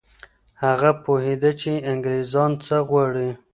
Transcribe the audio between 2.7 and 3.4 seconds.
غواړي.